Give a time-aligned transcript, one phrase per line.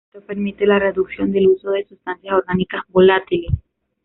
[0.11, 3.51] Esto permite la reducción del uso de sustancias orgánicas volátiles.